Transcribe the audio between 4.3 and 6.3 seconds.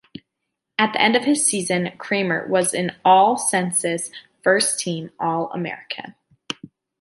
first-team All-American.